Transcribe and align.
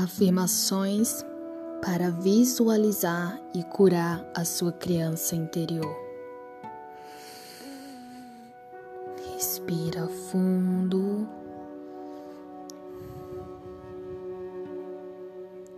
Afirmações 0.00 1.26
para 1.82 2.08
visualizar 2.08 3.36
e 3.52 3.64
curar 3.64 4.24
a 4.32 4.44
sua 4.44 4.70
criança 4.70 5.34
interior. 5.34 5.92
Respira 9.34 10.06
fundo. 10.06 11.26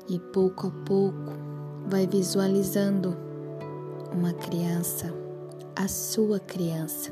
E 0.07 0.19
pouco 0.19 0.67
a 0.67 0.85
pouco 0.85 1.33
vai 1.87 2.07
visualizando 2.07 3.17
uma 4.13 4.35
criança, 4.35 5.07
a 5.75 5.89
sua 5.89 6.39
criança, 6.39 7.11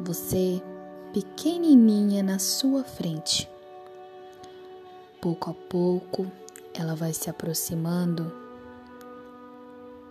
você 0.00 0.60
pequenininha 1.12 2.20
na 2.24 2.40
sua 2.40 2.82
frente 2.82 3.48
pouco 5.26 5.50
a 5.50 5.54
pouco, 5.54 6.30
ela 6.72 6.94
vai 6.94 7.12
se 7.12 7.28
aproximando 7.28 8.32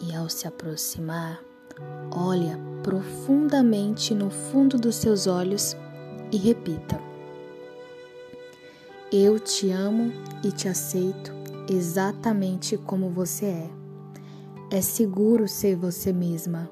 e, 0.03 0.13
ao 0.13 0.27
se 0.27 0.45
aproximar, 0.45 1.39
olha 2.11 2.59
profundamente 2.83 4.13
no 4.13 4.29
fundo 4.29 4.77
dos 4.77 4.97
seus 4.97 5.25
olhos 5.25 5.73
e 6.33 6.37
repita: 6.37 6.99
Eu 9.09 9.39
te 9.39 9.71
amo 9.71 10.11
e 10.43 10.51
te 10.51 10.67
aceito 10.67 11.31
exatamente 11.71 12.75
como 12.75 13.09
você 13.09 13.45
é. 13.45 13.70
É 14.70 14.81
seguro 14.81 15.47
ser 15.47 15.77
você 15.77 16.11
mesma. 16.11 16.70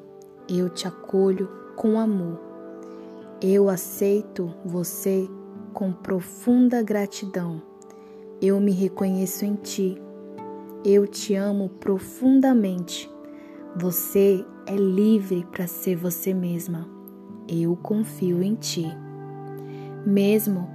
Eu 0.49 0.67
te 0.67 0.85
acolho 0.85 1.48
com 1.77 1.98
amor. 1.98 2.41
Eu 3.41 3.70
aceito 3.70 4.53
você 4.65 5.29
com 5.73 5.93
profunda 5.93 6.81
gratidão 6.84 7.71
eu 8.46 8.60
me 8.60 8.74
reconheço 8.74 9.46
em 9.46 9.55
ti. 9.55 9.98
Eu 10.84 11.08
te 11.08 11.34
amo 11.34 11.70
profundamente. 11.70 13.10
Você 13.74 14.46
é 14.68 14.76
livre 14.76 15.48
para 15.49 15.66
ser 15.66 15.96
você 15.96 16.34
mesma. 16.34 16.86
Eu 17.48 17.74
confio 17.77 18.44
em 18.44 18.55
ti. 18.55 18.86
Mesmo 20.05 20.70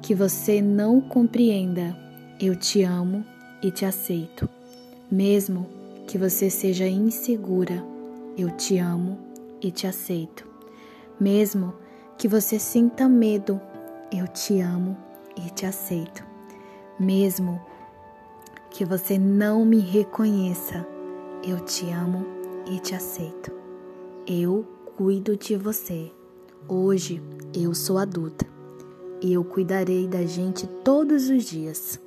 que 0.00 0.14
você 0.14 0.62
não 0.62 1.00
compreenda, 1.00 1.96
eu 2.40 2.54
te 2.54 2.84
amo 2.84 3.24
e 3.64 3.72
te 3.72 3.84
aceito. 3.84 4.48
Mesmo 5.10 5.66
que 6.06 6.16
você 6.16 6.48
seja 6.48 6.86
insegura, 6.86 7.84
eu 8.36 8.48
te 8.52 8.78
amo 8.78 9.18
e 9.60 9.72
te 9.72 9.88
aceito. 9.88 10.46
Mesmo 11.18 11.74
que 12.16 12.28
você 12.28 12.60
sinta 12.60 13.08
medo, 13.08 13.60
eu 14.12 14.28
te 14.28 14.60
amo 14.60 14.96
e 15.36 15.50
te 15.50 15.66
aceito. 15.66 16.27
Mesmo 16.98 17.60
que 18.70 18.84
você 18.84 19.16
não 19.18 19.64
me 19.64 19.78
reconheça, 19.78 20.84
eu 21.46 21.60
te 21.60 21.88
amo 21.90 22.26
e 22.66 22.80
te 22.80 22.94
aceito. 22.94 23.52
Eu 24.26 24.66
cuido 24.96 25.36
de 25.36 25.56
você. 25.56 26.10
Hoje 26.66 27.22
eu 27.54 27.72
sou 27.72 27.98
adulta 27.98 28.44
e 29.22 29.32
eu 29.32 29.44
cuidarei 29.44 30.08
da 30.08 30.26
gente 30.26 30.66
todos 30.84 31.30
os 31.30 31.44
dias. 31.44 32.00